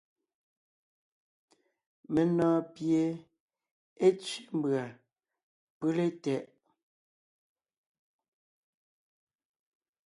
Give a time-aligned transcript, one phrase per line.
[2.13, 3.01] Menɔ̀ɔn pie
[4.05, 4.83] é tsẅé mbʉ̀a
[5.77, 6.43] pʉ́le tɛʼ.